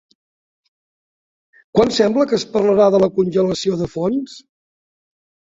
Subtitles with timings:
[1.79, 4.35] Quan sembla que es parlarà de la congelació de fons?